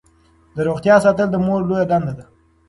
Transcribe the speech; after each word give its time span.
د 0.55 0.57
روغتیا 0.67 0.95
ساتل 1.05 1.27
د 1.31 1.35
مور 1.45 1.61
لویه 1.69 1.85
دنده 1.91 2.13
ده. 2.17 2.25